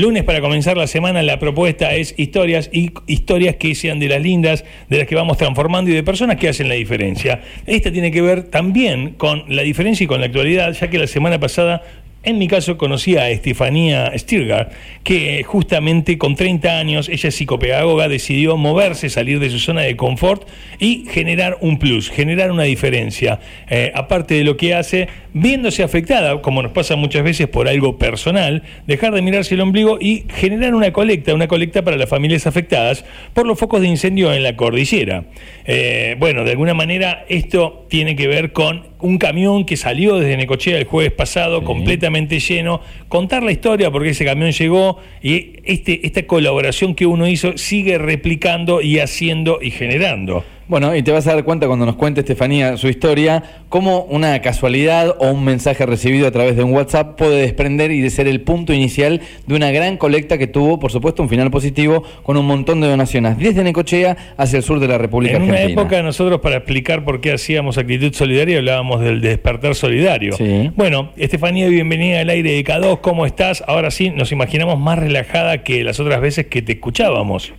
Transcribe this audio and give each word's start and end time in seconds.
Lunes 0.00 0.24
para 0.24 0.40
comenzar 0.40 0.78
la 0.78 0.86
semana 0.86 1.22
la 1.22 1.38
propuesta 1.38 1.94
es 1.94 2.14
historias 2.16 2.70
y 2.72 2.90
historias 3.06 3.56
que 3.56 3.74
sean 3.74 3.98
de 3.98 4.08
las 4.08 4.22
lindas, 4.22 4.64
de 4.88 4.96
las 4.96 5.06
que 5.06 5.14
vamos 5.14 5.36
transformando 5.36 5.90
y 5.90 5.94
de 5.94 6.02
personas 6.02 6.38
que 6.38 6.48
hacen 6.48 6.70
la 6.70 6.74
diferencia. 6.74 7.42
Esta 7.66 7.92
tiene 7.92 8.10
que 8.10 8.22
ver 8.22 8.44
también 8.44 9.10
con 9.10 9.44
la 9.48 9.60
diferencia 9.60 10.04
y 10.04 10.06
con 10.06 10.20
la 10.20 10.26
actualidad, 10.28 10.72
ya 10.72 10.88
que 10.88 10.96
la 10.96 11.06
semana 11.06 11.38
pasada 11.38 11.82
en 12.22 12.36
mi 12.36 12.48
caso 12.48 12.76
conocí 12.76 13.16
a 13.16 13.30
Estefanía 13.30 14.12
Stirgar, 14.18 14.70
que 15.02 15.42
justamente 15.42 16.18
con 16.18 16.36
30 16.36 16.78
años, 16.78 17.08
ella 17.08 17.30
es 17.30 17.34
psicopedagoga, 17.34 18.08
decidió 18.08 18.58
moverse, 18.58 19.08
salir 19.08 19.40
de 19.40 19.48
su 19.48 19.58
zona 19.58 19.82
de 19.82 19.96
confort 19.96 20.46
y 20.78 21.06
generar 21.08 21.56
un 21.62 21.78
plus, 21.78 22.10
generar 22.10 22.50
una 22.50 22.64
diferencia. 22.64 23.40
Eh, 23.70 23.90
aparte 23.94 24.34
de 24.34 24.44
lo 24.44 24.58
que 24.58 24.74
hace, 24.74 25.08
viéndose 25.32 25.82
afectada, 25.82 26.42
como 26.42 26.62
nos 26.62 26.72
pasa 26.72 26.94
muchas 26.94 27.24
veces 27.24 27.48
por 27.48 27.68
algo 27.68 27.96
personal, 27.96 28.64
dejar 28.86 29.14
de 29.14 29.22
mirarse 29.22 29.54
el 29.54 29.62
ombligo 29.62 29.96
y 29.98 30.26
generar 30.28 30.74
una 30.74 30.92
colecta, 30.92 31.32
una 31.32 31.48
colecta 31.48 31.82
para 31.82 31.96
las 31.96 32.08
familias 32.10 32.46
afectadas 32.46 33.04
por 33.32 33.46
los 33.46 33.58
focos 33.58 33.80
de 33.80 33.88
incendio 33.88 34.30
en 34.34 34.42
la 34.42 34.56
cordillera. 34.56 35.24
Eh, 35.64 36.16
bueno, 36.18 36.44
de 36.44 36.50
alguna 36.50 36.74
manera 36.74 37.24
esto 37.30 37.86
tiene 37.88 38.14
que 38.14 38.28
ver 38.28 38.52
con 38.52 38.89
un 39.02 39.18
camión 39.18 39.64
que 39.64 39.76
salió 39.76 40.16
desde 40.16 40.36
Necochea 40.36 40.78
el 40.78 40.84
jueves 40.84 41.12
pasado, 41.12 41.64
completamente 41.64 42.38
lleno, 42.40 42.80
contar 43.08 43.42
la 43.42 43.52
historia 43.52 43.90
porque 43.90 44.10
ese 44.10 44.24
camión 44.24 44.52
llegó 44.52 44.98
y 45.22 45.52
este, 45.64 46.06
esta 46.06 46.26
colaboración 46.26 46.94
que 46.94 47.06
uno 47.06 47.28
hizo 47.28 47.56
sigue 47.58 47.98
replicando 47.98 48.80
y 48.80 48.98
haciendo 48.98 49.58
y 49.60 49.70
generando. 49.70 50.44
Bueno, 50.70 50.94
y 50.94 51.02
te 51.02 51.10
vas 51.10 51.26
a 51.26 51.34
dar 51.34 51.42
cuenta 51.42 51.66
cuando 51.66 51.84
nos 51.84 51.96
cuente 51.96 52.20
Estefanía 52.20 52.76
su 52.76 52.86
historia, 52.86 53.42
cómo 53.68 54.04
una 54.04 54.40
casualidad 54.40 55.16
o 55.18 55.32
un 55.32 55.44
mensaje 55.44 55.84
recibido 55.84 56.28
a 56.28 56.30
través 56.30 56.54
de 56.54 56.62
un 56.62 56.72
WhatsApp 56.72 57.18
puede 57.18 57.40
desprender 57.40 57.90
y 57.90 58.00
de 58.00 58.08
ser 58.08 58.28
el 58.28 58.42
punto 58.42 58.72
inicial 58.72 59.20
de 59.48 59.54
una 59.56 59.72
gran 59.72 59.96
colecta 59.96 60.38
que 60.38 60.46
tuvo, 60.46 60.78
por 60.78 60.92
supuesto, 60.92 61.24
un 61.24 61.28
final 61.28 61.50
positivo 61.50 62.04
con 62.22 62.36
un 62.36 62.46
montón 62.46 62.80
de 62.80 62.86
donaciones 62.86 63.36
desde 63.36 63.64
Necochea 63.64 64.16
hacia 64.36 64.58
el 64.58 64.62
sur 64.62 64.78
de 64.78 64.86
la 64.86 64.96
República 64.96 65.38
Argentina. 65.38 65.60
En 65.60 65.72
una 65.72 65.82
época 65.82 66.02
nosotros 66.04 66.38
para 66.40 66.58
explicar 66.58 67.04
por 67.04 67.20
qué 67.20 67.32
hacíamos 67.32 67.76
actitud 67.76 68.14
solidaria 68.14 68.58
hablábamos 68.58 69.00
del 69.00 69.20
despertar 69.20 69.74
solidario. 69.74 70.36
Bueno, 70.76 71.10
Estefanía, 71.16 71.66
bienvenida 71.66 72.20
al 72.20 72.28
aire 72.28 72.52
de 72.52 72.64
K2, 72.64 73.00
¿cómo 73.00 73.26
estás? 73.26 73.64
Ahora 73.66 73.90
sí, 73.90 74.10
nos 74.10 74.30
imaginamos 74.30 74.78
más 74.78 75.00
relajada 75.00 75.64
que 75.64 75.82
las 75.82 75.98
otras 75.98 76.20
veces 76.20 76.46
que 76.46 76.62
te 76.62 76.74
escuchábamos. 76.74 77.54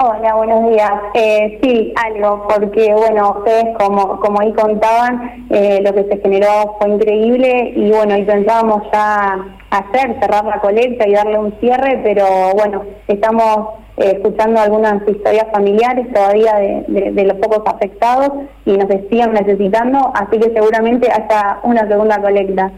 Hola, 0.00 0.36
buenos 0.36 0.70
días. 0.70 0.92
Eh, 1.14 1.58
sí, 1.60 1.92
algo, 1.96 2.46
porque 2.48 2.94
bueno, 2.94 3.34
ustedes 3.38 3.76
como, 3.76 4.20
como 4.20 4.40
ahí 4.40 4.52
contaban, 4.52 5.48
eh, 5.50 5.80
lo 5.82 5.92
que 5.92 6.04
se 6.04 6.20
generó 6.20 6.76
fue 6.78 6.90
increíble 6.90 7.72
y 7.74 7.90
bueno, 7.90 8.16
intentábamos 8.16 8.84
ya 8.92 9.44
hacer, 9.70 10.16
cerrar 10.20 10.44
la 10.44 10.60
colecta 10.60 11.08
y 11.08 11.14
darle 11.14 11.38
un 11.38 11.52
cierre, 11.58 11.98
pero 12.04 12.24
bueno, 12.54 12.84
estamos 13.08 13.70
eh, 13.96 14.12
escuchando 14.14 14.60
algunas 14.60 15.02
historias 15.08 15.48
familiares 15.50 16.06
todavía 16.12 16.54
de, 16.54 17.10
de, 17.10 17.24
los 17.24 17.36
pocos 17.38 17.62
afectados 17.66 18.30
y 18.66 18.76
nos 18.76 18.86
siguen 19.10 19.32
necesitando, 19.32 20.12
así 20.14 20.38
que 20.38 20.52
seguramente 20.52 21.10
hasta 21.10 21.58
una 21.64 21.88
segunda 21.88 22.22
colecta. 22.22 22.70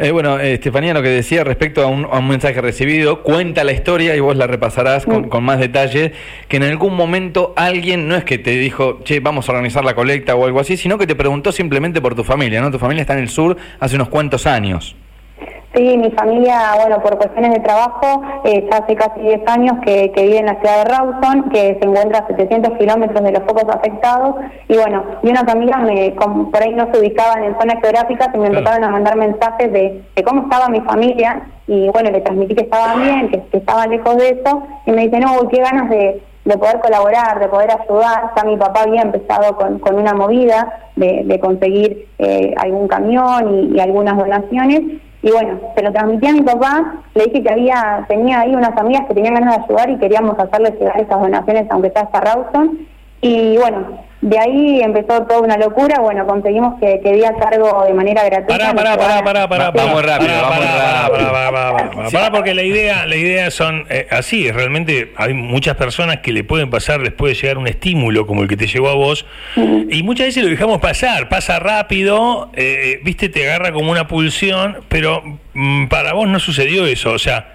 Eh, 0.00 0.12
bueno, 0.12 0.38
eh, 0.38 0.54
Estefanía, 0.54 0.94
lo 0.94 1.02
que 1.02 1.08
decía 1.08 1.42
respecto 1.42 1.82
a 1.82 1.86
un, 1.88 2.28
mensaje 2.28 2.60
recibido, 2.60 3.24
cuenta 3.24 3.64
la 3.64 3.72
historia 3.72 4.14
y 4.14 4.20
vos 4.20 4.36
la 4.36 4.46
repasarás 4.46 5.08
mm. 5.08 5.24
con, 5.24 5.42
más 5.42 5.58
detalle, 5.58 6.12
que 6.46 6.58
en 6.58 6.62
algún 6.62 6.94
momento 6.94 7.52
alguien 7.56 8.06
no 8.06 8.14
es 8.14 8.22
que 8.22 8.38
te 8.38 8.52
dijo, 8.52 9.00
che, 9.02 9.18
vamos 9.18 9.48
a 9.48 9.52
organizar 9.52 9.84
la 9.84 9.96
colecta 9.96 10.36
o 10.36 10.44
algo 10.44 10.60
así, 10.60 10.76
sino 10.76 10.98
que 10.98 11.06
te 11.08 11.16
preguntó 11.16 11.50
simplemente 11.50 12.00
por 12.00 12.14
tu 12.14 12.22
familia, 12.22 12.60
¿no? 12.60 12.70
Tu 12.70 12.78
familia 12.78 13.00
está 13.00 13.14
en 13.14 13.20
el 13.20 13.28
sur 13.28 13.56
hace 13.80 13.96
unos 13.96 14.08
cuantos 14.08 14.46
años. 14.46 14.94
Sí, 15.78 15.96
mi 15.96 16.10
familia, 16.10 16.72
bueno, 16.80 17.00
por 17.00 17.16
cuestiones 17.18 17.52
de 17.52 17.60
trabajo, 17.60 18.20
eh, 18.42 18.66
ya 18.68 18.78
hace 18.78 18.96
casi 18.96 19.20
10 19.20 19.42
años 19.46 19.76
que, 19.84 20.10
vive 20.12 20.38
en 20.38 20.46
la 20.46 20.56
ciudad 20.56 20.82
de 20.82 20.90
Rawson, 20.90 21.50
que 21.50 21.78
se 21.80 21.88
encuentra 21.88 22.18
a 22.18 22.26
700 22.26 22.76
kilómetros 22.78 23.22
de 23.22 23.30
los 23.30 23.44
focos 23.44 23.72
afectados. 23.72 24.34
Y 24.66 24.76
bueno, 24.76 25.04
y 25.22 25.28
unas 25.30 25.46
amigas 25.46 25.80
me, 25.82 26.16
por 26.18 26.60
ahí 26.60 26.74
no 26.74 26.88
se 26.92 26.98
ubicaban 26.98 27.44
en 27.44 27.56
zonas 27.60 27.76
geográficas 27.80 28.28
y 28.34 28.38
me 28.38 28.48
empezaron 28.48 28.82
a 28.82 28.88
mandar 28.88 29.14
mensajes 29.14 29.72
de, 29.72 30.02
cómo 30.24 30.42
estaba 30.42 30.68
mi 30.68 30.80
familia. 30.80 31.42
Y 31.68 31.88
bueno, 31.90 32.10
le 32.10 32.22
transmití 32.22 32.56
que 32.56 32.64
estaba 32.64 32.96
bien, 32.96 33.28
que, 33.28 33.40
que 33.44 33.58
estaba 33.58 33.86
lejos 33.86 34.16
de 34.16 34.30
eso. 34.30 34.62
Y 34.84 34.90
me 34.90 35.02
dice, 35.02 35.20
no, 35.20 35.48
qué 35.48 35.60
ganas 35.60 35.88
de, 35.90 36.20
poder 36.44 36.80
colaborar, 36.80 37.38
de 37.38 37.46
poder 37.46 37.70
ayudar. 37.70 38.32
Ya 38.36 38.42
mi 38.42 38.56
papá 38.56 38.82
había 38.82 39.02
empezado 39.02 39.54
con, 39.56 39.78
con 39.78 39.94
una 39.94 40.12
movida 40.12 40.90
de, 40.96 41.38
conseguir 41.40 42.08
eh, 42.18 42.52
algún 42.56 42.88
camión 42.88 43.72
y, 43.76 43.78
algunas 43.78 44.16
donaciones. 44.16 44.82
Y 45.22 45.30
bueno, 45.32 45.58
se 45.74 45.82
lo 45.82 45.92
transmití 45.92 46.26
a 46.28 46.32
mi 46.32 46.42
papá, 46.42 46.94
le 47.14 47.24
dije 47.24 47.42
que 47.42 47.50
había 47.50 48.04
tenía 48.08 48.40
ahí 48.40 48.54
unas 48.54 48.76
amigas 48.76 49.06
que 49.08 49.14
tenían 49.14 49.34
ganas 49.34 49.56
de 49.56 49.64
ayudar 49.64 49.90
y 49.90 49.98
queríamos 49.98 50.38
hacerles 50.38 50.78
llegar 50.78 51.00
esas 51.00 51.20
donaciones, 51.20 51.66
aunque 51.70 51.90
sea 51.90 52.02
hasta 52.02 52.20
Rawson. 52.20 52.78
Y 53.20 53.56
bueno, 53.58 53.98
de 54.20 54.36
ahí 54.36 54.80
empezó 54.82 55.22
toda 55.26 55.40
una 55.40 55.56
locura. 55.56 56.00
Bueno, 56.00 56.26
conseguimos 56.26 56.78
que, 56.80 57.00
que 57.00 57.24
a 57.24 57.34
cargo 57.34 57.84
de 57.84 57.94
manera 57.94 58.24
gratuita. 58.24 58.74
Pará, 58.74 58.96
pará, 58.96 59.22
pará, 59.22 59.48
pará, 59.48 59.70
Vamos 59.70 60.04
rápido, 60.04 60.32
vamos 60.42 62.10
rápido. 62.10 62.32
porque 62.32 62.54
la 62.54 62.64
idea, 62.64 63.06
la 63.06 63.14
idea 63.14 63.50
son 63.52 63.86
eh, 63.88 64.08
así. 64.10 64.50
Realmente 64.50 65.12
hay 65.16 65.34
muchas 65.34 65.76
personas 65.76 66.18
que 66.18 66.32
le 66.32 66.42
pueden 66.42 66.68
pasar 66.68 67.00
después 67.02 67.36
de 67.36 67.42
llegar 67.42 67.58
un 67.58 67.68
estímulo 67.68 68.26
como 68.26 68.42
el 68.42 68.48
que 68.48 68.56
te 68.56 68.66
llegó 68.66 68.88
a 68.88 68.94
vos. 68.94 69.24
Y 69.56 70.02
muchas 70.02 70.26
veces 70.26 70.42
lo 70.42 70.50
dejamos 70.50 70.80
pasar. 70.80 71.28
Pasa 71.28 71.60
rápido, 71.60 72.50
eh, 72.54 73.00
viste, 73.04 73.28
te 73.28 73.48
agarra 73.48 73.72
como 73.72 73.92
una 73.92 74.08
pulsión. 74.08 74.78
Pero 74.88 75.22
mm, 75.54 75.86
para 75.86 76.12
vos 76.12 76.26
no 76.26 76.40
sucedió 76.40 76.86
eso. 76.86 77.12
O 77.12 77.18
sea, 77.20 77.54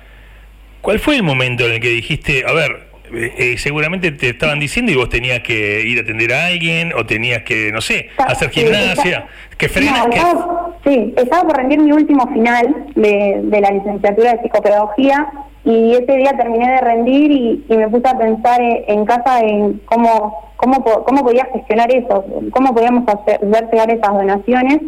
¿cuál 0.80 1.00
fue 1.00 1.18
el 1.18 1.24
momento 1.24 1.66
en 1.66 1.74
el 1.74 1.80
que 1.81 1.90
dijiste, 1.90 2.45
a 2.47 2.53
ver, 2.53 2.93
eh, 3.16 3.34
eh, 3.38 3.57
seguramente 3.57 4.12
te 4.12 4.29
estaban 4.29 4.59
diciendo 4.59 4.91
y 4.91 4.96
vos 4.96 5.09
tenías 5.09 5.41
que 5.41 5.81
ir 5.81 6.00
a 6.00 6.01
atender 6.01 6.34
a 6.34 6.47
alguien 6.47 6.94
o 6.94 7.06
tenías 7.06 7.44
que, 7.44 7.72
no 7.72 7.79
sé, 7.79 8.09
hacer 8.18 8.50
gimnasia, 8.50 9.28
que 9.57 9.69
frena. 9.69 10.06
sí, 10.84 11.13
estaba 11.16 11.44
por 11.44 11.57
rendir 11.57 11.79
mi 11.79 11.91
último 11.91 12.28
final 12.34 12.88
de, 12.96 13.59
la 13.62 13.69
licenciatura 13.69 14.34
de 14.34 14.41
psicopedagogía 14.41 15.28
y 15.63 15.94
ese 15.94 16.18
día 16.18 16.35
terminé 16.35 16.68
de 16.69 16.81
rendir 16.81 17.31
y, 17.31 17.66
me 17.69 17.88
puse 17.90 18.07
a 18.07 18.18
pensar 18.18 18.59
en, 18.62 19.06
casa 19.06 19.41
en 19.41 19.80
cómo, 19.85 20.51
cómo, 20.56 20.84
cómo 20.84 21.24
podía 21.24 21.45
gestionar 21.53 21.94
eso, 21.94 22.25
cómo 22.51 22.74
podíamos 22.74 23.07
hacer, 23.07 23.40
ver 23.44 23.69
llegar 23.72 23.91
esas 23.91 24.13
donaciones. 24.13 24.80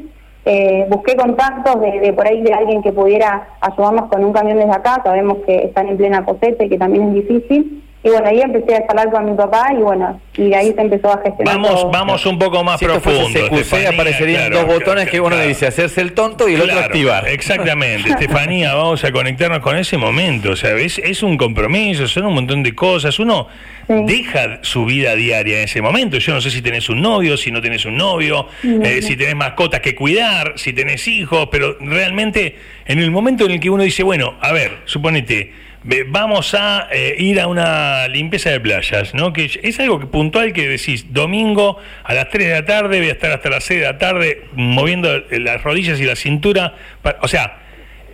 Eh, 0.47 0.85
busqué 0.89 1.15
contactos 1.15 1.81
de, 1.81 1.99
de, 2.01 2.13
por 2.13 2.27
ahí 2.27 2.41
de 2.43 2.53
alguien 2.53 2.83
que 2.83 2.91
pudiera 2.91 3.47
ayudarnos 3.61 4.09
con 4.11 4.23
un 4.23 4.31
camión 4.31 4.59
desde 4.59 4.73
acá, 4.73 5.01
sabemos 5.03 5.39
que 5.45 5.65
están 5.65 5.87
en 5.87 5.97
plena 5.97 6.23
cosecha 6.23 6.65
y 6.65 6.69
que 6.69 6.77
también 6.77 7.07
es 7.07 7.13
difícil, 7.15 7.84
y 8.05 8.09
bueno, 8.09 8.27
ahí 8.27 8.39
empecé 8.39 8.75
a 8.75 8.85
charlar 8.85 9.09
con 9.09 9.25
mi 9.25 9.35
papá 9.35 9.73
y 9.73 9.77
bueno, 9.77 10.21
y 10.37 10.49
de 10.49 10.55
ahí 10.55 10.71
se 10.75 10.79
empezó 10.79 11.11
a 11.11 11.19
gestionar. 11.23 11.55
Vamos, 11.55 11.87
vamos 11.91 12.25
un 12.27 12.37
poco 12.37 12.63
más 12.63 12.79
profundo. 12.79 13.63
Si 13.63 13.83
aparecerían 13.83 14.51
dos 14.51 14.67
botones 14.67 15.09
que 15.09 15.19
uno 15.19 15.35
dice 15.39 15.65
hacerse 15.65 16.01
el 16.01 16.13
tonto 16.13 16.47
y 16.47 16.53
el 16.53 16.61
otro 16.61 16.77
activar. 16.77 17.27
Exactamente, 17.27 18.11
Estefanía, 18.11 18.75
vamos 18.75 19.03
a 19.03 19.11
conectarnos 19.11 19.57
con 19.57 19.75
ese 19.75 19.97
momento. 19.97 20.51
O 20.51 20.55
sea, 20.55 20.75
es, 20.75 20.99
es 20.99 21.23
un 21.23 21.35
compromiso, 21.35 22.07
son 22.07 22.27
un 22.27 22.35
montón 22.35 22.61
de 22.61 22.75
cosas. 22.75 23.17
Uno 23.17 23.47
deja 23.87 24.59
su 24.61 24.85
vida 24.85 25.15
diaria 25.15 25.57
en 25.57 25.63
ese 25.63 25.81
momento. 25.81 26.19
Yo 26.19 26.31
no 26.31 26.41
sé 26.41 26.51
si 26.51 26.61
tenés 26.61 26.87
un 26.89 27.01
novio, 27.01 27.37
si 27.37 27.49
no 27.49 27.59
tenés 27.59 27.85
un 27.85 27.97
novio, 27.97 28.45
eh, 28.63 29.01
si 29.01 29.15
tenés 29.15 29.35
mascotas 29.35 29.79
que 29.79 29.95
cuidar, 29.95 30.53
si 30.57 30.73
tenés 30.73 31.07
hijos, 31.07 31.49
pero 31.51 31.75
realmente 31.79 32.55
en 32.85 32.99
el 32.99 33.09
momento 33.09 33.45
en 33.45 33.51
el 33.51 33.59
que 33.59 33.71
uno 33.71 33.81
dice, 33.81 34.03
bueno, 34.03 34.35
a 34.41 34.51
ver, 34.51 34.77
suponete 34.85 35.64
vamos 36.07 36.55
a 36.55 36.87
eh, 36.91 37.15
ir 37.19 37.39
a 37.39 37.47
una 37.47 38.07
limpieza 38.07 38.49
de 38.49 38.59
playas, 38.59 39.13
¿no? 39.13 39.33
Que 39.33 39.51
es 39.61 39.79
algo 39.79 39.99
que 39.99 40.07
puntual 40.07 40.51
que 40.53 40.67
decís, 40.67 41.13
domingo 41.13 41.77
a 42.03 42.13
las 42.13 42.29
3 42.29 42.47
de 42.47 42.53
la 42.53 42.65
tarde, 42.65 42.99
voy 42.99 43.09
a 43.09 43.13
estar 43.13 43.31
hasta 43.31 43.49
las 43.49 43.63
6 43.65 43.79
de 43.81 43.85
la 43.85 43.97
tarde 43.97 44.45
moviendo 44.53 45.23
las 45.29 45.63
rodillas 45.63 45.99
y 45.99 46.03
la 46.03 46.15
cintura, 46.15 46.75
o 47.21 47.27
sea, 47.27 47.59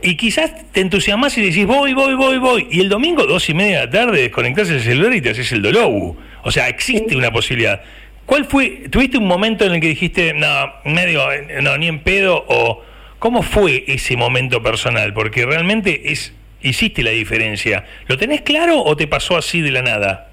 y 0.04 0.16
quizás 0.16 0.52
te 0.72 0.82
entusiasmas 0.82 1.38
y 1.38 1.44
decís, 1.44 1.66
voy, 1.66 1.94
voy, 1.94 2.16
voy, 2.16 2.38
voy, 2.40 2.68
y 2.72 2.82
el 2.82 2.90
domingo, 2.90 3.26
dos 3.26 3.50
y 3.50 3.54
media 3.54 3.82
de 3.82 3.86
la 3.86 3.92
tarde, 3.92 4.22
desconectás 4.22 4.70
el 4.70 4.82
celular 4.82 5.14
y 5.14 5.22
te 5.22 5.30
haces 5.30 5.52
el 5.52 5.62
dolobu. 5.62 6.18
O 6.44 6.52
sea, 6.52 6.68
existe 6.70 7.16
una 7.16 7.32
posibilidad. 7.32 7.82
¿Cuál 8.26 8.46
fue, 8.46 8.88
tuviste 8.90 9.18
un 9.18 9.28
momento 9.28 9.64
en 9.66 9.74
el 9.74 9.82
que 9.82 9.88
dijiste, 9.88 10.34
no, 10.34 10.74
medio, 10.86 11.22
no, 11.62 11.78
ni 11.78 11.88
en 11.88 12.00
pedo, 12.00 12.44
o 12.48 12.84
cómo 13.20 13.44
fue 13.44 13.84
ese 13.88 14.18
momento 14.18 14.64
personal? 14.64 15.14
Porque 15.14 15.46
realmente 15.46 16.12
es 16.12 16.34
hiciste 16.62 17.04
la 17.04 17.12
diferencia. 17.12 17.86
¿Lo 18.08 18.18
tenés 18.18 18.42
claro 18.42 18.82
o 18.82 18.96
te 18.96 19.08
pasó 19.08 19.38
así 19.38 19.62
de 19.62 19.72
la 19.72 19.82
nada? 19.82 20.28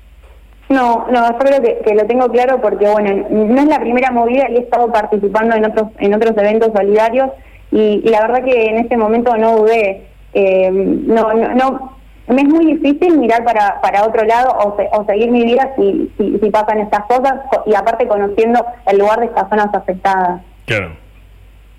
No, 0.68 1.06
no, 1.10 1.30
yo 1.30 1.38
creo 1.38 1.62
que, 1.62 1.94
lo 1.94 2.06
tengo 2.06 2.28
claro 2.28 2.60
porque, 2.60 2.86
bueno, 2.86 3.26
no 3.30 3.60
es 3.60 3.68
la 3.68 3.80
primera 3.80 4.10
movida 4.10 4.50
y 4.50 4.56
he 4.56 4.60
estado 4.60 4.92
participando 4.92 5.56
en 5.56 5.64
otros, 5.64 5.88
en 5.98 6.12
otros 6.12 6.36
eventos 6.36 6.72
solidarios 6.74 7.30
y, 7.72 8.02
la 8.08 8.20
verdad 8.20 8.44
que 8.44 8.66
en 8.66 8.78
este 8.78 8.96
momento 8.96 9.36
no 9.36 9.56
dudé. 9.56 10.06
Eh, 10.34 10.70
no, 10.70 11.32
no, 11.32 11.54
no, 11.54 11.98
me 12.28 12.42
es 12.42 12.48
muy 12.48 12.74
difícil 12.74 13.18
mirar 13.18 13.44
para, 13.44 13.80
para 13.80 14.04
otro 14.04 14.24
lado 14.24 14.56
o, 14.92 15.04
seguir 15.06 15.30
mi 15.30 15.44
vida 15.44 15.72
si, 15.76 16.10
si, 16.18 16.50
pasan 16.50 16.80
estas 16.80 17.06
cosas 17.06 17.34
y 17.64 17.74
aparte 17.74 18.06
conociendo 18.06 18.64
el 18.86 18.98
lugar 18.98 19.20
de 19.20 19.26
estas 19.26 19.48
zonas 19.48 19.68
afectadas. 19.72 20.42
Claro, 20.66 20.92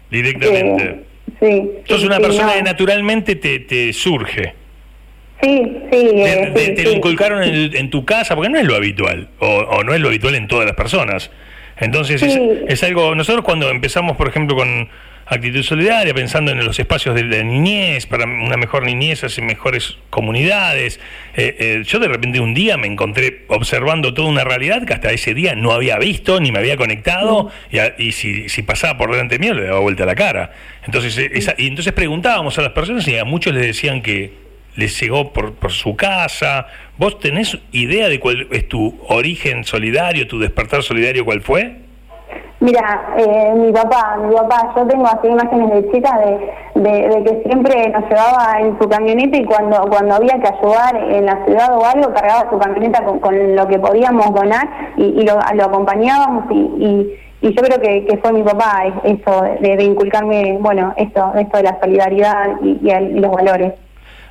directamente. 0.09 0.83
Eh, 0.83 1.05
Sí. 1.39 1.71
Sos 1.85 2.03
una 2.03 2.19
persona 2.19 2.53
que 2.53 2.63
naturalmente 2.63 3.35
te, 3.35 3.59
te 3.59 3.93
surge. 3.93 4.53
Sí, 5.41 5.77
sí. 5.91 5.97
Eh, 6.15 6.73
te, 6.75 6.83
lo 6.83 6.91
inculcaron 6.91 7.43
en, 7.43 7.89
tu 7.89 8.03
casa, 8.03 8.35
porque 8.35 8.49
no 8.49 8.59
es 8.59 8.65
lo 8.65 8.75
habitual, 8.75 9.29
o, 9.39 9.83
no 9.83 9.93
es 9.93 10.01
lo 10.01 10.09
habitual 10.09 10.35
en 10.35 10.47
todas 10.47 10.65
las 10.65 10.75
personas. 10.75 11.31
Entonces 11.77 12.21
es, 12.21 12.83
algo, 12.83 13.15
nosotros 13.15 13.45
cuando 13.45 13.69
empezamos, 13.69 14.17
por 14.17 14.27
ejemplo, 14.27 14.57
con 14.57 14.89
actitud 15.29 15.61
solidaria, 15.61 16.13
pensando 16.13 16.51
en 16.51 16.63
los 16.65 16.79
espacios 16.79 17.13
de 17.13 17.23
la 17.23 17.43
niñez, 17.43 18.07
para 18.07 18.25
una 18.25 18.57
mejor 18.57 18.83
niñez 18.83 19.23
hace 19.23 19.41
mejores 19.41 19.97
comunidades, 20.09 20.99
eh, 21.35 21.55
eh, 21.59 21.83
yo 21.85 21.99
de 21.99 22.07
repente 22.07 22.39
un 22.39 22.55
día 22.55 22.77
me 22.77 22.87
encontré 22.87 23.45
observando 23.47 24.13
toda 24.13 24.27
una 24.27 24.43
realidad 24.43 24.85
que 24.85 24.93
hasta 24.93 25.11
ese 25.11 25.35
día 25.35 25.55
no 25.55 25.71
había 25.71 25.99
visto, 25.99 26.39
ni 26.39 26.51
me 26.51 26.57
había 26.57 26.77
conectado, 26.77 27.51
y, 27.97 28.11
si, 28.11 28.49
si, 28.49 28.63
pasaba 28.63 28.97
por 28.97 29.11
delante 29.11 29.37
mío 29.37 29.53
le 29.53 29.65
daba 29.65 29.79
vuelta 29.79 30.05
la 30.05 30.15
cara. 30.15 30.51
Entonces, 30.85 31.17
y 31.57 31.67
entonces 31.67 31.93
preguntábamos 31.93 32.57
a 32.57 32.63
las 32.63 32.71
personas 32.71 33.07
y 33.07 33.15
a 33.15 33.23
muchos 33.23 33.53
les 33.53 33.67
decían 33.67 34.01
que 34.01 34.33
les 34.75 34.99
llegó 34.99 35.31
por, 35.31 35.53
por 35.53 35.71
su 35.71 35.95
casa. 35.95 36.67
¿Vos 36.97 37.19
tenés 37.19 37.57
idea 37.71 38.09
de 38.09 38.19
cuál 38.19 38.47
es 38.51 38.67
tu 38.67 38.99
origen 39.07 39.63
solidario, 39.63 40.27
tu 40.27 40.39
despertar 40.39 40.81
solidario, 40.81 41.23
cuál 41.23 41.41
fue? 41.41 41.88
Mira, 42.61 43.13
eh, 43.15 43.53
mi 43.55 43.71
papá, 43.71 44.17
mi 44.17 44.35
papá, 44.35 44.73
yo 44.75 44.85
tengo 44.85 45.07
así 45.07 45.27
imágenes 45.27 45.71
de 45.71 45.91
chica 45.91 46.19
de, 46.19 46.81
de, 46.81 47.23
que 47.23 47.41
siempre 47.45 47.87
nos 47.89 48.03
llevaba 48.09 48.59
en 48.59 48.77
su 48.77 48.89
camioneta 48.89 49.37
y 49.37 49.45
cuando 49.45 49.87
cuando 49.89 50.15
había 50.15 50.37
que 50.41 50.49
ayudar 50.49 50.93
en 50.97 51.25
la 51.25 51.45
ciudad 51.45 51.77
o 51.77 51.85
algo, 51.85 52.13
cargaba 52.13 52.49
su 52.49 52.59
camioneta 52.59 53.01
con, 53.05 53.55
lo 53.55 53.65
que 53.65 53.79
podíamos 53.79 54.33
donar 54.33 54.67
y, 54.97 55.23
lo, 55.23 55.39
acompañábamos 55.39 56.51
y, 56.51 57.15
y, 57.41 57.53
yo 57.53 57.63
creo 57.63 57.79
que, 57.79 58.05
que, 58.05 58.17
fue 58.17 58.33
mi 58.33 58.43
papá 58.43 58.83
eso 59.05 59.41
de, 59.61 59.81
inculcarme, 59.81 60.57
bueno, 60.59 60.93
esto, 60.97 61.31
esto 61.37 61.57
de 61.57 61.63
la 61.63 61.79
solidaridad 61.79 62.59
y 62.61 62.77
los 63.21 63.31
valores. 63.31 63.73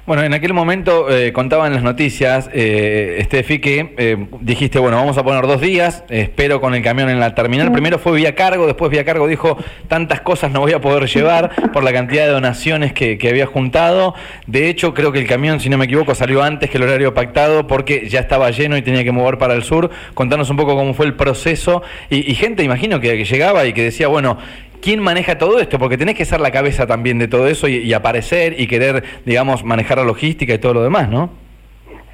Bueno, 0.08 0.22
en 0.22 0.32
aquel 0.32 0.55
momento 0.55 1.10
eh, 1.10 1.34
contaban 1.34 1.75
las 1.75 1.82
noticias, 1.82 2.49
eh, 2.55 3.20
Steffi, 3.26 3.58
que 3.58 3.94
eh, 3.99 4.16
dijiste, 4.40 4.78
bueno, 4.78 4.96
vamos 4.96 5.19
a 5.19 5.22
poner 5.22 5.46
dos 5.46 5.60
días, 5.60 6.02
espero 6.08 6.62
con 6.62 6.75
el 6.75 6.82
camión 6.82 7.10
en 7.10 7.20
la 7.20 7.34
terminal. 7.34 7.70
Primero 7.72 7.99
fue 7.99 8.16
vía 8.16 8.34
cargo, 8.34 8.66
después 8.66 8.90
vía 8.90 9.05
cargo 9.05 9.26
dijo, 9.26 9.58
tantas 9.87 10.22
cosas 10.22 10.50
no 10.50 10.60
voy 10.60 10.72
a 10.72 10.81
poder 10.81 11.10
llevar 11.10 11.50
por 11.75 11.84
la 11.84 11.93
cantidad 11.93 12.25
de 12.25 12.31
donaciones 12.31 12.94
que, 12.94 13.19
había 13.28 13.44
juntado. 13.44 14.14
De 14.46 14.70
hecho, 14.70 14.94
creo 14.94 15.12
que 15.12 15.19
el 15.19 15.26
camión, 15.26 15.60
si 15.60 15.69
no 15.69 15.76
me 15.76 15.84
equivoco, 15.84 16.14
salió 16.14 16.43
antes 16.43 16.70
que 16.70 16.78
el 16.78 16.84
horario 16.84 17.12
pactado 17.12 17.66
porque 17.66 18.08
ya 18.08 18.20
estaba 18.20 18.50
lleno 18.50 18.78
y 18.78 18.82
tenía 18.82 19.05
que 19.05 19.12
mover 19.12 19.37
para 19.37 19.52
el 19.52 19.62
sur. 19.62 19.90
Contanos 20.14 20.49
un 20.49 20.56
poco 20.56 20.75
cómo 20.75 20.94
fue 20.94 21.05
el 21.05 21.16
proceso. 21.16 21.82
Y, 22.08 22.34
gente, 22.34 22.62
imagino, 22.62 22.99
que 22.99 23.26
llegaba 23.26 23.66
y 23.66 23.75
que 23.75 23.82
decía, 23.82 24.08
bueno, 24.08 24.38
¿Quién 24.81 25.01
maneja 25.01 25.39
todo 25.39 25.59
esto? 25.59 25.79
Porque 25.79 25.99
tenés 25.99 26.15
que 26.15 26.25
ser 26.25 26.41
la 26.41 26.51
cabeza 26.51 26.87
también 26.87 27.19
de 27.19 27.29
todo 27.29 27.47
eso 27.47 27.69
y, 27.69 27.93
aparecer 27.93 28.61
y 28.61 28.67
querer, 28.67 29.03
digamos, 29.25 29.65
manejar 29.65 29.99
la 29.99 30.05
logística 30.05 30.55
y 30.55 30.59
todo 30.59 30.75
lo 30.75 30.83
demás, 30.83 31.09
¿no? 31.09 31.31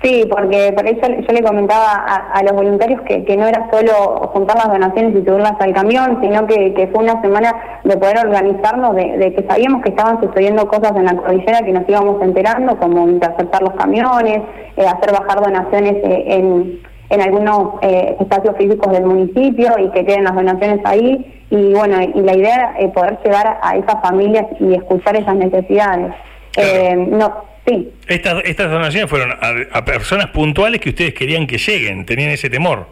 Sí, 0.02 0.26
porque 0.28 0.70
por 0.76 0.86
eso 0.86 1.00
yo 1.00 1.32
le 1.32 1.42
comentaba 1.42 1.94
a, 1.94 2.42
los 2.42 2.52
voluntarios 2.52 3.00
que, 3.02 3.36
no 3.38 3.46
era 3.46 3.70
solo 3.72 4.28
juntar 4.34 4.56
las 4.56 4.68
donaciones 4.68 5.12
y 5.12 5.24
subirlas 5.24 5.54
al 5.58 5.72
camión, 5.72 6.18
sino 6.20 6.46
que, 6.46 6.90
fue 6.92 7.04
una 7.04 7.22
semana 7.22 7.80
de 7.84 7.96
poder 7.96 8.18
organizarnos, 8.18 8.94
de, 8.96 9.32
que 9.34 9.46
sabíamos 9.48 9.82
que 9.82 9.88
estaban 9.90 10.20
sucediendo 10.20 10.68
cosas 10.68 10.92
en 10.96 11.06
la 11.06 11.16
cordillera 11.16 11.62
que 11.62 11.72
nos 11.72 11.88
íbamos 11.88 12.20
enterando, 12.20 12.76
como 12.78 13.08
interceptar 13.08 13.62
los 13.62 13.72
camiones, 13.74 14.42
eh, 14.76 14.86
hacer 14.86 15.10
bajar 15.12 15.42
donaciones 15.42 15.94
eh, 16.04 16.24
en, 16.26 16.80
en 17.10 17.20
algunos 17.20 17.74
eh, 17.82 18.16
espacios 18.20 18.56
físicos 18.56 18.92
del 18.92 19.04
municipio 19.04 19.72
y 19.78 19.90
que 19.90 20.04
queden 20.04 20.24
las 20.24 20.34
donaciones 20.34 20.80
ahí 20.84 21.44
y 21.50 21.72
bueno, 21.72 22.00
y 22.02 22.20
la 22.20 22.34
idea 22.34 22.74
es 22.78 22.90
poder 22.90 23.18
llegar 23.24 23.58
a 23.62 23.76
esas 23.76 24.02
familias 24.02 24.44
y 24.58 24.74
escuchar 24.74 25.16
esas 25.16 25.36
necesidades. 25.36 26.12
Eh, 26.56 26.96
no, 26.96 27.44
sí. 27.66 27.92
Estas, 28.08 28.42
estas 28.44 28.70
donaciones 28.70 29.08
fueron 29.08 29.30
a, 29.32 29.84
personas 29.84 30.28
puntuales 30.28 30.80
que 30.80 30.88
ustedes 30.90 31.14
querían 31.14 31.46
que 31.46 31.58
lleguen, 31.58 32.06
tenían 32.06 32.30
ese 32.30 32.50
temor. 32.50 32.86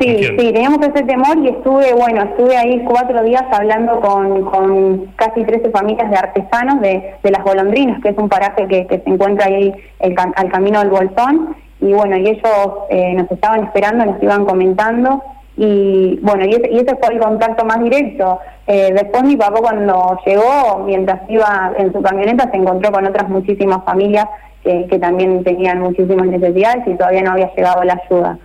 Sí, 0.00 0.24
sí, 0.24 0.36
teníamos 0.36 0.78
ese 0.80 1.04
temor 1.04 1.36
y 1.44 1.48
estuve, 1.48 1.92
bueno, 1.92 2.22
estuve 2.22 2.56
ahí 2.56 2.82
cuatro 2.86 3.22
días 3.22 3.44
hablando 3.52 4.00
con, 4.00 4.42
con 4.46 5.06
casi 5.16 5.44
13 5.44 5.70
familias 5.70 6.10
de 6.10 6.16
artesanos 6.16 6.80
de, 6.80 7.14
de 7.22 7.30
Las 7.30 7.44
Golondrinas, 7.44 8.00
que 8.02 8.08
es 8.08 8.16
un 8.16 8.28
paraje 8.28 8.66
que, 8.68 8.86
se 8.88 9.02
encuentra 9.04 9.46
ahí 9.46 9.70
el, 10.00 10.14
al 10.16 10.50
camino 10.50 10.80
del 10.80 10.88
Bolsón. 10.88 11.54
Y 11.82 11.92
bueno, 11.92 12.16
y 12.16 12.28
ellos 12.28 12.70
eh, 12.90 13.12
nos 13.14 13.28
estaban 13.28 13.64
esperando, 13.64 14.06
nos 14.06 14.22
iban 14.22 14.44
comentando 14.44 15.20
y 15.56 16.18
bueno, 16.22 16.44
y 16.46 16.54
ese, 16.54 16.96
fue 16.96 17.14
el 17.14 17.20
contacto 17.20 17.64
más 17.64 17.82
directo. 17.82 18.38
Eh, 18.68 18.92
después 18.94 19.24
mi 19.24 19.36
papá 19.36 19.60
cuando 19.60 20.16
llegó, 20.24 20.84
mientras 20.86 21.28
iba 21.28 21.72
en 21.76 21.92
su 21.92 22.00
camioneta, 22.00 22.48
se 22.52 22.56
encontró 22.56 22.92
con 22.92 23.04
otras 23.04 23.28
muchísimas 23.28 23.84
familias 23.84 24.26
que, 24.62 24.96
también 25.00 25.42
tenían 25.42 25.80
muchísimas 25.80 26.26
necesidades 26.26 26.86
y 26.86 26.94
todavía 26.94 27.22
no 27.22 27.32
había 27.32 27.52
llegado 27.52 27.82
la 27.82 28.00
ayuda. 28.04 28.38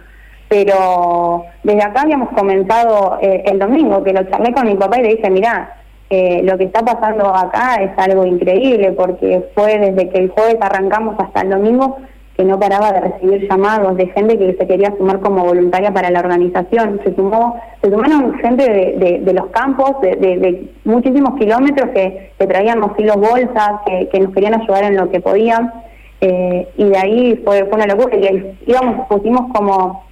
Pero 0.49 1.45
desde 1.61 1.83
acá 1.83 2.01
habíamos 2.01 2.29
comenzado 2.29 3.19
eh, 3.21 3.43
el 3.45 3.59
domingo, 3.59 4.03
que 4.03 4.13
lo 4.13 4.23
charlé 4.23 4.51
con 4.51 4.65
mi 4.65 4.73
papá 4.73 4.97
y 4.97 5.03
le 5.03 5.09
dije, 5.09 5.29
mirá, 5.29 5.75
lo 6.09 6.57
que 6.57 6.63
está 6.63 6.83
pasando 6.83 7.35
acá 7.35 7.75
es 7.81 7.91
algo 7.97 8.25
increíble, 8.25 8.93
porque 8.93 9.45
fue 9.53 9.77
desde 9.77 10.09
que 10.09 10.17
el 10.17 10.29
jueves 10.29 10.57
arrancamos 10.59 11.19
hasta 11.19 11.41
el 11.41 11.49
domingo, 11.49 11.97
que 12.37 12.45
no 12.45 12.59
paraba 12.59 12.91
de 12.91 13.01
recibir 13.01 13.49
llamados 13.49 13.97
de 13.97 14.07
gente 14.07 14.37
que 14.37 14.53
se 14.53 14.67
quería 14.67 14.95
sumar 14.95 15.19
como 15.19 15.43
voluntaria 15.43 15.91
para 15.91 16.11
la 16.11 16.19
organización. 16.19 17.01
Se 17.03 17.15
sumó, 17.15 17.59
se 17.81 17.89
sumaron 17.89 18.35
gente 18.35 18.63
de, 18.63 19.33
los 19.33 19.47
campos, 19.47 19.99
de, 20.01 20.69
muchísimos 20.85 21.37
kilómetros 21.39 21.89
que, 21.89 22.31
traían 22.37 22.79
mochilos 22.79 23.15
bolsas, 23.15 23.81
que, 24.11 24.19
nos 24.19 24.33
querían 24.35 24.53
ayudar 24.53 24.83
en 24.83 24.97
lo 24.97 25.09
que 25.09 25.19
podían. 25.19 25.73
Eh, 26.21 26.67
y 26.77 26.85
de 26.85 26.97
ahí 26.97 27.41
fue, 27.43 27.65
fue 27.65 27.75
una 27.75 27.87
locura. 27.87 28.15
Y 28.15 28.55
íbamos, 28.67 29.07
pusimos 29.07 29.51
como 29.53 30.05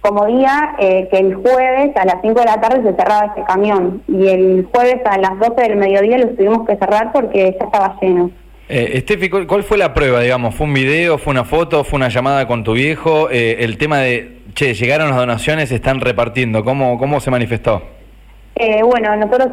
como 0.00 0.24
día 0.26 0.76
eh, 0.78 1.08
que 1.10 1.18
el 1.18 1.34
jueves 1.34 1.96
a 1.96 2.04
las 2.04 2.20
5 2.22 2.38
de 2.38 2.46
la 2.46 2.60
tarde 2.60 2.82
se 2.82 2.94
cerraba 2.94 3.32
ese 3.34 3.44
camión 3.44 4.02
y 4.06 4.28
el 4.28 4.68
jueves 4.72 5.00
a 5.04 5.18
las 5.18 5.36
12 5.40 5.60
del 5.60 5.76
mediodía 5.76 6.18
lo 6.18 6.28
tuvimos 6.28 6.64
que 6.64 6.76
cerrar 6.76 7.10
porque 7.12 7.56
ya 7.58 7.64
estaba 7.64 7.98
lleno. 8.00 8.30
Eh, 8.68 8.92
Estefi, 8.94 9.30
¿cuál 9.30 9.62
fue 9.62 9.78
la 9.78 9.94
prueba, 9.94 10.20
digamos? 10.20 10.54
¿Fue 10.54 10.66
un 10.66 10.74
video, 10.74 11.18
fue 11.18 11.30
una 11.30 11.44
foto, 11.44 11.84
fue 11.84 11.98
una 11.98 12.08
llamada 12.08 12.46
con 12.48 12.64
tu 12.64 12.72
viejo? 12.72 13.30
Eh, 13.30 13.58
el 13.60 13.78
tema 13.78 13.98
de, 13.98 14.38
che, 14.54 14.74
llegaron 14.74 15.08
las 15.08 15.18
donaciones, 15.18 15.70
están 15.70 16.00
repartiendo, 16.00 16.64
¿cómo, 16.64 16.98
cómo 16.98 17.20
se 17.20 17.30
manifestó? 17.30 17.82
Eh, 18.58 18.82
bueno, 18.82 19.14
nosotros 19.16 19.48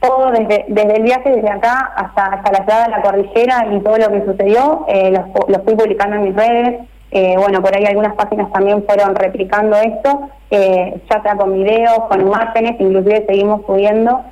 todo 0.00 0.30
desde, 0.30 0.64
desde 0.68 0.96
el 0.96 1.02
viaje 1.02 1.28
desde 1.28 1.50
acá 1.50 1.92
hasta, 1.96 2.26
hasta 2.26 2.52
la 2.52 2.58
ciudad 2.58 2.84
de 2.84 2.90
la 2.92 3.02
cordillera 3.02 3.66
y 3.72 3.80
todo 3.80 3.98
lo 3.98 4.12
que 4.12 4.24
sucedió, 4.24 4.84
eh, 4.86 5.10
lo, 5.10 5.62
fui 5.64 5.74
publicando 5.74 6.16
en 6.16 6.22
mis 6.22 6.36
redes. 6.36 6.80
Eh, 7.10 7.34
bueno, 7.36 7.60
por 7.60 7.76
ahí 7.76 7.84
algunas 7.84 8.14
páginas 8.14 8.52
también 8.52 8.84
fueron 8.86 9.16
replicando 9.16 9.76
esto, 9.76 10.30
ya 10.50 11.22
sea 11.22 11.36
con 11.36 11.52
videos, 11.52 11.98
con 12.08 12.20
imágenes, 12.20 12.76
inclusive 12.78 13.24
seguimos 13.26 13.62
subiendo 13.66 14.22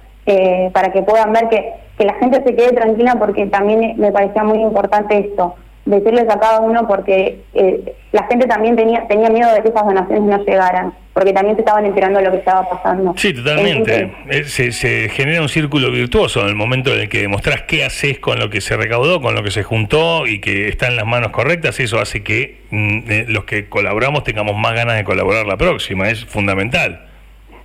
para 0.72 0.92
que 0.92 1.02
puedan 1.02 1.32
ver 1.32 1.48
que 1.48 1.72
que 2.02 2.06
la 2.06 2.14
gente 2.14 2.42
se 2.44 2.56
quede 2.56 2.72
tranquila 2.72 3.14
porque 3.16 3.46
también 3.46 3.94
me 3.96 4.10
parecía 4.10 4.42
muy 4.42 4.58
importante 4.58 5.18
esto, 5.18 5.54
decirles 5.84 6.28
a 6.28 6.40
cada 6.40 6.58
uno 6.58 6.88
porque 6.88 7.42
eh, 7.54 7.94
la 8.10 8.24
gente 8.24 8.48
también 8.48 8.74
tenía 8.74 9.06
tenía 9.06 9.30
miedo 9.30 9.52
de 9.54 9.62
que 9.62 9.68
esas 9.68 9.84
donaciones 9.84 10.22
no 10.22 10.44
llegaran, 10.44 10.92
porque 11.12 11.32
también 11.32 11.54
se 11.54 11.60
estaban 11.60 11.84
enterando 11.86 12.18
de 12.18 12.24
lo 12.24 12.32
que 12.32 12.38
estaba 12.38 12.68
pasando. 12.68 13.14
Sí, 13.16 13.32
totalmente. 13.32 14.12
Eh, 14.28 14.44
se, 14.44 15.08
genera 15.10 15.42
un 15.42 15.48
círculo 15.48 15.92
virtuoso 15.92 16.40
en 16.42 16.48
el 16.48 16.56
momento 16.56 16.92
en 16.92 17.02
el 17.02 17.08
que 17.08 17.20
demostrás 17.20 17.62
qué 17.62 17.84
haces 17.84 18.18
con 18.18 18.40
lo 18.40 18.50
que 18.50 18.60
se 18.60 18.76
recaudó, 18.76 19.22
con 19.22 19.36
lo 19.36 19.44
que 19.44 19.52
se 19.52 19.62
juntó 19.62 20.26
y 20.26 20.40
que 20.40 20.66
está 20.68 20.88
en 20.88 20.96
las 20.96 21.06
manos 21.06 21.30
correctas, 21.30 21.78
eso 21.78 22.00
hace 22.00 22.24
que 22.24 22.62
mm, 22.70 22.98
eh, 23.08 23.24
los 23.28 23.44
que 23.44 23.68
colaboramos 23.68 24.24
tengamos 24.24 24.56
más 24.56 24.74
ganas 24.74 24.96
de 24.96 25.04
colaborar 25.04 25.46
la 25.46 25.56
próxima, 25.56 26.10
es 26.10 26.24
fundamental. 26.24 27.11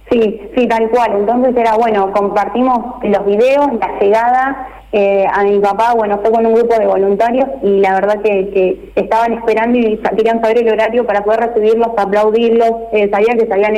Sí, 0.09 0.41
sí, 0.55 0.67
tal 0.67 0.89
cual. 0.89 1.11
Entonces 1.17 1.55
era 1.55 1.75
bueno, 1.75 2.11
compartimos 2.13 3.03
los 3.03 3.25
videos, 3.25 3.67
la 3.79 3.99
llegada 3.99 4.67
eh, 4.93 5.25
a 5.29 5.43
mi 5.43 5.59
papá, 5.59 5.93
bueno, 5.95 6.19
fue 6.21 6.31
con 6.31 6.45
un 6.45 6.53
grupo 6.53 6.79
de 6.79 6.87
voluntarios 6.87 7.45
y 7.61 7.79
la 7.81 7.95
verdad 7.95 8.21
que, 8.21 8.91
estaban 8.95 9.33
esperando 9.33 9.77
y 9.77 9.97
querían 9.97 10.41
saber 10.41 10.59
el 10.59 10.69
horario 10.69 11.05
para 11.05 11.23
poder 11.25 11.41
recibirlos, 11.41 11.89
aplaudirlos, 11.97 12.71
eh, 12.93 13.09
sabía 13.11 13.35
que 13.35 13.47
se, 13.47 13.53
habían 13.53 13.75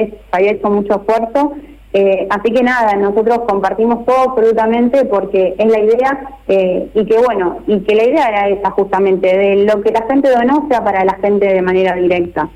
hecho, 0.55 0.69
mucho 0.69 1.01
esfuerzo. 1.01 1.53
Eh, 1.91 2.27
así 2.29 2.53
que 2.53 2.61
nada, 2.61 2.95
nosotros 2.95 3.39
compartimos 3.47 4.05
todo 4.05 4.29
absolutamente 4.29 5.05
porque 5.05 5.55
es 5.57 5.71
la 5.71 5.79
idea 5.79 6.37
eh, 6.47 6.87
y 6.93 7.05
que 7.05 7.17
bueno, 7.17 7.57
y 7.65 7.79
que 7.79 7.95
la 7.95 8.03
idea 8.03 8.29
era 8.29 8.47
esa 8.49 8.69
justamente, 8.69 9.35
de 9.35 9.55
lo 9.65 9.81
que 9.81 9.91
la 9.91 10.03
gente 10.03 10.29
donó 10.29 10.67
sea 10.69 10.83
para 10.83 11.03
la 11.03 11.15
gente 11.15 11.47
de 11.51 11.61
manera 11.63 11.95
directa. 11.95 12.47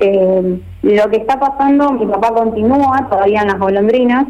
Eh, 0.00 0.60
lo 0.82 1.10
que 1.10 1.16
está 1.16 1.38
pasando, 1.38 1.92
mi 1.92 2.06
papá 2.06 2.32
continúa 2.34 3.06
todavía 3.08 3.42
en 3.42 3.48
las 3.48 3.58
golondrinas, 3.58 4.26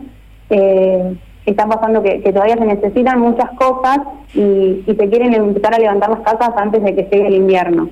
eh, 0.50 1.16
está 1.46 1.66
pasando 1.66 2.02
que, 2.02 2.20
todavía 2.20 2.56
se 2.56 2.64
necesitan 2.64 3.20
muchas 3.20 3.50
cosas 3.52 3.98
y, 4.34 4.82
se 4.86 5.08
quieren 5.08 5.34
empezar 5.34 5.74
a 5.74 5.78
levantar 5.78 6.10
las 6.10 6.20
casas 6.20 6.50
antes 6.56 6.82
de 6.82 6.94
que 6.94 7.02
llegue 7.04 7.28
el 7.28 7.34
invierno. 7.34 7.88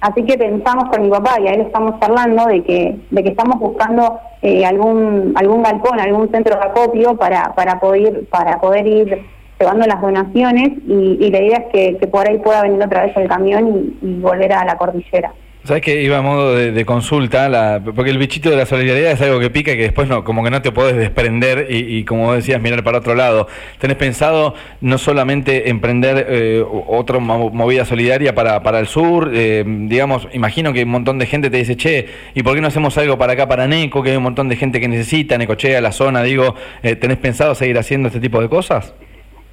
Así 0.00 0.24
que 0.24 0.36
pensamos 0.36 0.90
con 0.90 1.02
mi 1.02 1.08
papá 1.08 1.40
y 1.40 1.48
a 1.48 1.52
él 1.52 1.62
estamos 1.62 1.94
hablando 2.00 2.46
de 2.46 2.62
que, 2.62 2.96
de 3.10 3.22
que 3.22 3.30
estamos 3.30 3.58
buscando 3.58 4.18
eh, 4.42 4.64
algún 4.64 5.32
algún 5.36 5.62
galpón, 5.62 5.98
algún 5.98 6.30
centro 6.30 6.56
de 6.56 6.62
acopio 6.62 7.16
para, 7.16 7.54
para 7.54 7.80
poder 7.80 8.26
para 8.26 8.60
poder 8.60 8.86
ir 8.86 9.22
llevando 9.58 9.86
las 9.86 10.00
donaciones 10.00 10.68
y, 10.86 11.30
la 11.30 11.40
idea 11.40 11.64
es 11.72 11.98
que, 11.98 12.06
por 12.08 12.28
ahí 12.28 12.38
pueda 12.38 12.62
venir 12.62 12.82
otra 12.82 13.06
vez 13.06 13.16
el 13.16 13.26
camión 13.26 13.94
y 14.02 14.20
volver 14.20 14.52
a 14.52 14.64
la 14.64 14.76
cordillera. 14.76 15.32
¿Sabes 15.66 15.82
que 15.82 16.00
iba 16.00 16.18
a 16.18 16.22
modo 16.22 16.54
de, 16.54 16.84
consulta? 16.84 17.48
La, 17.48 17.82
porque 17.82 18.10
el 18.12 18.18
bichito 18.18 18.50
de 18.50 18.56
la 18.56 18.66
solidaridad 18.66 19.10
es 19.10 19.20
algo 19.20 19.40
que 19.40 19.50
pica 19.50 19.72
y 19.72 19.76
que 19.76 19.82
después 19.82 20.08
no, 20.08 20.22
como 20.22 20.44
que 20.44 20.50
no 20.50 20.62
te 20.62 20.70
podés 20.70 20.96
desprender 20.96 21.66
y, 21.68 22.04
como 22.04 22.32
decías, 22.34 22.60
mirar 22.62 22.84
para 22.84 22.98
otro 22.98 23.16
lado. 23.16 23.48
¿Tenés 23.80 23.96
pensado 23.96 24.54
no 24.80 24.96
solamente 24.96 25.68
emprender 25.68 26.24
eh, 26.28 26.64
otra 26.86 27.18
movida 27.18 27.84
solidaria 27.84 28.32
para, 28.32 28.62
para 28.62 28.78
el 28.78 28.86
sur? 28.86 29.32
Eh, 29.34 29.64
digamos, 29.66 30.28
imagino 30.32 30.72
que 30.72 30.84
un 30.84 30.90
montón 30.90 31.18
de 31.18 31.26
gente 31.26 31.50
te 31.50 31.56
dice, 31.56 31.76
che, 31.76 32.06
¿y 32.32 32.44
por 32.44 32.54
qué 32.54 32.60
no 32.60 32.68
hacemos 32.68 32.96
algo 32.96 33.18
para 33.18 33.32
acá, 33.32 33.48
para 33.48 33.66
Neco? 33.66 34.04
Que 34.04 34.10
hay 34.10 34.16
un 34.16 34.22
montón 34.22 34.48
de 34.48 34.54
gente 34.54 34.78
que 34.78 34.86
necesita, 34.86 35.36
Necochea, 35.36 35.80
la 35.80 35.90
zona, 35.90 36.22
digo, 36.22 36.54
eh, 36.84 36.94
¿tenés 36.94 37.18
pensado 37.18 37.56
seguir 37.56 37.76
haciendo 37.76 38.06
este 38.06 38.20
tipo 38.20 38.40
de 38.40 38.48
cosas? 38.48 38.94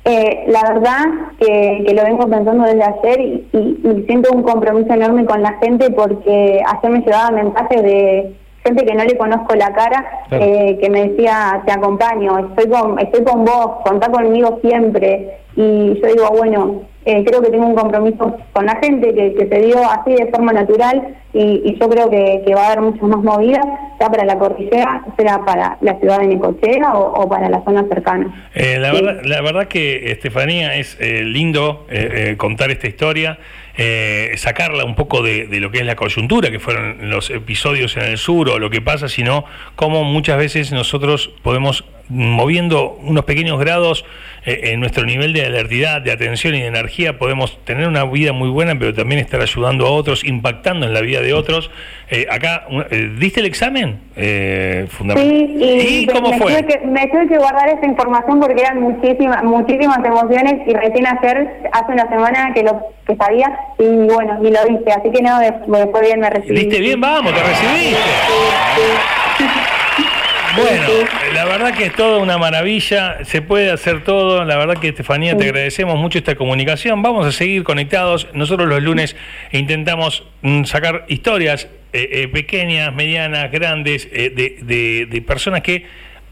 Eh, 0.05 0.43
la 0.48 0.74
verdad 0.74 1.05
que, 1.39 1.93
lo 1.93 2.03
vengo 2.03 2.27
pensando 2.27 2.65
desde 2.65 2.83
ayer 2.83 3.22
y, 3.22 4.03
siento 4.05 4.33
un 4.33 4.43
compromiso 4.43 4.93
enorme 4.93 5.25
con 5.25 5.41
la 5.41 5.53
gente 5.60 5.89
porque 5.91 6.62
ayer 6.65 6.91
me 6.91 7.00
llevaba 7.00 7.31
mensajes 7.31 7.81
de 7.81 8.36
gente 8.65 8.86
que 8.86 8.95
no 8.95 9.03
le 9.03 9.17
conozco 9.17 9.55
la 9.55 9.74
cara, 9.74 10.25
eh, 10.31 10.77
que 10.81 10.89
me 10.89 11.10
decía, 11.10 11.62
te 11.65 11.72
acompaño, 11.72 12.39
estoy 12.39 12.69
con, 12.69 13.00
estoy 13.00 13.24
con 13.24 13.45
vos, 13.45 13.81
contá 13.86 14.10
conmigo 14.10 14.60
siempre. 14.62 15.38
Y 15.55 16.00
yo 16.01 16.07
digo, 16.07 16.29
bueno, 16.31 16.81
eh, 17.05 17.24
creo 17.25 17.41
que 17.41 17.50
tengo 17.50 17.67
un 17.67 17.75
compromiso 17.75 18.38
con 18.53 18.65
la 18.65 18.77
gente 18.77 19.13
que, 19.13 19.48
se 19.50 19.62
dio 19.62 19.77
así 19.89 20.13
de 20.13 20.27
forma 20.27 20.53
natural 20.53 21.15
y, 21.33 21.77
yo 21.79 21.89
creo 21.89 22.10
que, 22.10 22.53
va 22.55 22.62
a 22.62 22.67
haber 22.67 22.81
muchas 22.81 23.03
más 23.03 23.24
movidas, 23.24 23.65
sea 23.98 24.10
para 24.10 24.24
la 24.24 24.38
cordillera, 24.38 25.03
sea 25.17 25.43
para 25.43 25.77
la 25.81 26.00
ciudad 26.00 26.19
de 26.19 26.27
Necochea 26.27 26.93
o, 26.93 27.27
para 27.27 27.50
la 27.50 27.63
zona 27.63 27.86
cercana. 27.89 28.50
Eh, 28.53 28.77
la, 28.79 28.93
verdad, 28.93 29.22
la 29.25 29.41
verdad 29.41 29.67
que, 29.67 30.12
Estefanía, 30.12 30.75
es 30.75 30.98
eh, 31.00 31.24
lindo 31.24 31.88
contar 32.38 32.72
esta 32.72 32.88
historia. 32.88 33.39
sacarla 34.36 34.86
un 34.86 34.95
poco 34.95 35.24
de, 35.24 35.48
de, 35.48 35.60
lo 35.60 35.72
que 35.72 35.79
es 35.79 35.86
la 35.86 35.95
coyuntura, 35.95 36.51
que 36.51 36.60
fueron 36.60 37.10
los 37.10 37.29
episodios 37.31 37.98
en 37.98 38.03
el 38.03 38.17
sur 38.17 38.50
o 38.50 38.60
lo 38.60 38.69
que 38.69 38.81
pasa, 38.81 39.07
sino 39.07 39.45
cómo 39.75 40.03
muchas 40.03 40.38
veces 40.38 40.72
nosotros 40.72 41.33
podemos 41.41 41.83
moviendo 42.10 42.98
unos 43.01 43.25
pequeños 43.25 43.60
grados 43.60 44.05
eh, 44.45 44.72
en 44.74 44.81
nuestro 44.81 45.05
nivel 45.05 45.31
de 45.31 45.45
alertidad, 45.45 46.01
de 46.01 46.12
atención 46.12 46.53
y 46.53 46.62
de 46.62 46.67
energía, 46.67 47.17
podemos 47.17 47.57
tener 47.63 47.88
una 47.88 48.03
vida 48.03 48.33
muy 48.33 48.50
buena, 48.50 48.77
pero 48.77 48.93
también 48.93 49.22
estar 49.22 49.41
ayudando 49.41 49.88
a 49.88 49.91
otros, 49.91 50.25
impactando 50.25 50.86
en 50.86 50.93
la 50.93 51.01
vida 51.01 51.22
de 51.22 51.33
otros. 51.33 51.72
Eh, 52.10 52.27
acá, 52.29 52.65
eh, 52.91 53.12
¿diste 53.17 53.39
el 53.39 53.45
examen? 53.45 54.01
sí, 54.15 54.22
y, 55.60 56.05
cómo 56.07 56.29
me 56.31 56.38
fue? 56.38 56.51
Tuve 56.51 56.67
que, 56.67 56.86
me 56.86 57.07
tuve 57.07 57.27
que 57.27 57.38
guardar 57.38 57.69
esa 57.69 57.86
información 57.86 58.39
porque 58.39 58.62
eran 58.62 58.81
muchísimas 58.81 59.43
muchísimas 59.43 60.05
emociones 60.05 60.55
y 60.67 60.74
recién 60.74 61.07
ayer, 61.07 61.48
hace 61.72 61.91
una 61.91 62.07
semana 62.10 62.53
que 62.53 62.63
lo 62.63 62.81
que 63.07 63.15
sabía, 63.15 63.57
y 63.79 63.86
bueno, 63.86 64.39
y 64.41 64.51
lo 64.51 64.65
dije, 64.65 64.91
así 64.91 65.10
que 65.10 65.22
no, 65.22 65.39
después 65.39 66.03
bien 66.03 66.19
me 66.19 66.29
recibí. 66.29 66.60
¿Diste 66.60 66.79
bien? 66.79 67.00
Vamos, 67.00 67.33
te 67.33 67.41
recibiste. 67.41 67.98
Bueno, 70.55 70.88
la 71.33 71.45
verdad 71.45 71.74
que 71.75 71.86
es 71.86 71.95
toda 71.95 72.19
una 72.19 72.38
maravilla, 72.38 73.25
se 73.25 73.41
puede 73.41 73.72
hacer 73.72 74.03
todo, 74.03 74.45
la 74.45 74.55
verdad 74.55 74.77
que 74.77 74.89
Estefanía 74.89 75.36
te 75.36 75.45
agradecemos 75.45 75.98
mucho 75.98 76.19
esta 76.19 76.36
comunicación, 76.36 77.01
vamos 77.01 77.25
a 77.25 77.31
seguir 77.31 77.63
conectados, 77.63 78.27
nosotros 78.33 78.69
los 78.69 78.83
lunes 78.83 79.15
intentamos 79.51 80.24
mm, 80.43 80.65
sacar 80.65 81.05
historias 81.07 81.69
eh, 81.91 82.07
eh, 82.12 82.27
pequeñas, 82.27 82.93
medianas, 82.93 83.51
grandes, 83.51 84.07
eh, 84.12 84.29
de, 84.29 85.07
de 85.10 85.22
personas 85.22 85.62
que 85.62 85.86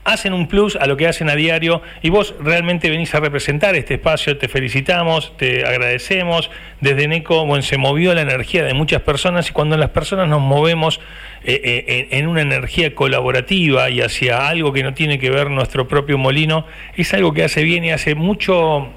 hacen 0.04 0.34
un 0.34 0.48
plus 0.48 0.76
a 0.76 0.88
lo 0.88 0.98
que 0.98 1.08
hacen 1.08 1.30
a 1.30 1.36
diario 1.36 1.82
y 2.02 2.10
vos 2.10 2.34
realmente 2.40 2.90
venís 2.90 3.14
a 3.14 3.20
representar 3.20 3.76
este 3.76 3.96
espacio, 3.96 4.38
te 4.38 4.48
felicitamos, 4.48 5.36
te 5.38 5.66
agradecemos. 5.66 6.50
Desde 6.80 7.08
NECO 7.08 7.46
bueno, 7.46 7.62
se 7.62 7.78
movió 7.78 8.14
la 8.14 8.22
energía 8.22 8.64
de 8.64 8.74
muchas 8.74 9.02
personas 9.02 9.50
y 9.50 9.54
cuando 9.54 9.78
las 9.78 9.92
personas 9.92 10.28
nos 10.28 10.42
movemos 10.42 11.00
eh, 11.44 11.86
eh, 11.88 12.08
en 12.12 12.28
una 12.28 12.42
energía 12.42 12.94
colaborativa 12.94 13.90
y 13.90 14.02
hacia 14.02 14.48
algo 14.48 14.74
que 14.74 14.84
no 14.84 14.94
tiene 14.94 15.20
que 15.20 15.30
ver 15.30 15.50
nuestro 15.50 15.88
propio 15.88 16.18
molino, 16.18 16.66
es 16.96 17.14
algo 17.14 17.34
que 17.34 17.44
hace 17.44 17.64
bien 17.64 17.84
y 17.84 17.92
hace 17.92 18.16
mucho 18.16 18.90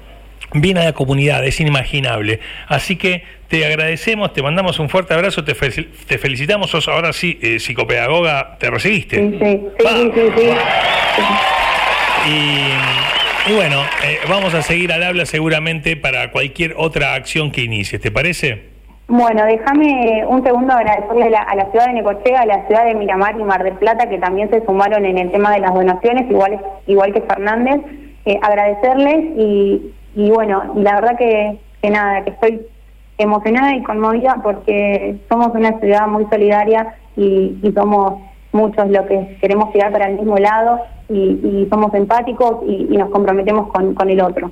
bien 0.53 0.77
a 0.77 0.83
la 0.83 0.93
comunidad, 0.93 1.45
es 1.45 1.59
inimaginable. 1.59 2.39
Así 2.67 2.95
que 2.95 3.23
te 3.47 3.65
agradecemos, 3.65 4.33
te 4.33 4.41
mandamos 4.41 4.79
un 4.79 4.89
fuerte 4.89 5.13
abrazo, 5.13 5.43
te, 5.43 5.53
te 5.53 6.17
felicitamos, 6.17 6.69
sos 6.69 6.87
ahora 6.87 7.13
sí 7.13 7.37
eh, 7.41 7.59
psicopedagoga, 7.59 8.57
te 8.59 8.69
recibiste. 8.69 9.17
Sí, 9.17 9.37
sí, 9.39 9.61
sí, 10.13 10.21
sí, 10.37 10.49
Y, 13.47 13.53
bueno, 13.53 13.83
eh, 14.03 14.19
vamos 14.27 14.53
a 14.55 14.61
seguir 14.61 14.91
al 14.91 15.03
habla 15.03 15.25
seguramente 15.25 15.95
para 15.95 16.31
cualquier 16.31 16.73
otra 16.77 17.13
acción 17.13 17.51
que 17.51 17.61
inicies, 17.61 18.01
¿te 18.01 18.11
parece? 18.11 18.74
Bueno, 19.07 19.45
déjame 19.45 20.25
un 20.27 20.43
segundo 20.43 20.73
agradecerle 20.73 21.35
a 21.35 21.55
la, 21.55 21.69
ciudad 21.69 21.85
de 21.87 21.93
Necochea, 21.93 22.41
a 22.41 22.45
la 22.47 22.65
ciudad 22.65 22.85
de 22.85 22.95
Miramar 22.95 23.39
y 23.39 23.43
Mar 23.43 23.63
del 23.63 23.75
Plata, 23.75 24.09
que 24.09 24.17
también 24.17 24.49
se 24.49 24.65
sumaron 24.65 25.05
en 25.05 25.19
el 25.19 25.31
tema 25.31 25.51
de 25.51 25.59
las 25.59 25.75
donaciones, 25.75 26.29
igual, 26.29 26.59
igual 26.87 27.13
que 27.13 27.21
Fernández. 27.21 27.81
Eh, 28.25 28.39
agradecerles 28.41 29.37
y, 29.37 29.93
y 30.15 30.31
bueno, 30.31 30.73
la 30.75 30.95
verdad 30.95 31.17
que, 31.17 31.59
nada, 31.87 32.23
que 32.23 32.31
estoy 32.31 32.61
emocionada 33.19 33.75
y 33.75 33.83
conmovida 33.83 34.39
porque 34.41 35.17
somos 35.29 35.51
una 35.53 35.79
ciudad 35.79 36.07
muy 36.07 36.25
solidaria 36.31 36.95
y, 37.15 37.55
somos 37.75 38.23
muchos 38.51 38.89
los 38.89 39.05
que 39.05 39.37
queremos 39.39 39.71
llegar 39.71 39.91
para 39.91 40.07
el 40.07 40.15
mismo 40.15 40.37
lado 40.37 40.81
y, 41.09 41.67
somos 41.69 41.93
empáticos 41.93 42.63
y, 42.67 42.85
nos 42.97 43.11
comprometemos 43.11 43.67
con, 43.67 43.93
con 43.93 44.09
el 44.09 44.19
otro. 44.19 44.51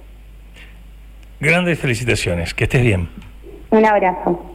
Grandes 1.39 1.79
felicitaciones, 1.79 2.53
que 2.53 2.65
estés 2.65 2.83
bien. 2.83 3.09
Un 3.73 3.83
abrazo. 3.87 4.52